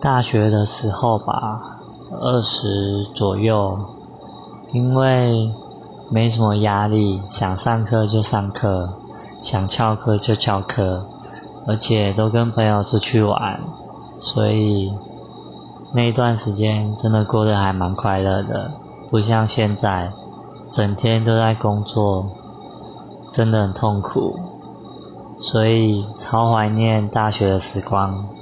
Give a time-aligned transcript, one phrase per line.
[0.00, 1.80] 大学的时候吧
[2.20, 3.78] 二十左右
[4.72, 5.52] 因为
[6.10, 8.92] 没什么压力想上课就上课
[9.42, 11.06] 想翘课就翘课
[11.66, 13.60] 而且都跟朋友出去玩
[14.18, 14.94] 所以
[15.92, 18.70] 那一段时间真的过得还蛮快乐的
[19.08, 20.12] 不像现在
[20.70, 22.30] 整天都在工作
[23.32, 24.38] 真的很痛苦
[25.38, 28.36] 所以超怀念大学的时光。